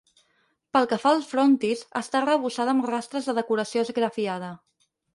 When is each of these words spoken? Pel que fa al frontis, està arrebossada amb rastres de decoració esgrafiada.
Pel 0.77 0.89
que 0.93 0.99
fa 1.03 1.11
al 1.17 1.21
frontis, 1.33 1.85
està 2.03 2.21
arrebossada 2.23 2.77
amb 2.77 2.91
rastres 2.95 3.31
de 3.31 3.39
decoració 3.43 3.89
esgrafiada. 3.89 4.55